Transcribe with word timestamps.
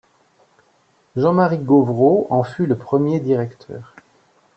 Jean-Marie 1.15 1.59
Gauvreau 1.59 2.25
en 2.31 2.41
fut 2.43 2.65
le 2.65 2.75
premier 2.75 3.19
directeur. 3.19 3.93